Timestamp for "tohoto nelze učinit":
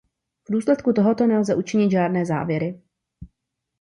0.93-1.91